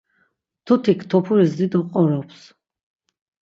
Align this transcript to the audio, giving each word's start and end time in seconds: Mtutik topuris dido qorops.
Mtutik 0.61 1.01
topuris 1.11 1.53
dido 1.61 1.79
qorops. 1.93 2.41